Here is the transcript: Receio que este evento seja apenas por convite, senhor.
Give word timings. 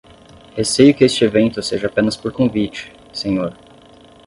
Receio 0.57 0.95
que 0.95 1.05
este 1.05 1.25
evento 1.25 1.61
seja 1.61 1.85
apenas 1.85 2.17
por 2.17 2.33
convite, 2.33 2.91
senhor. 3.13 3.55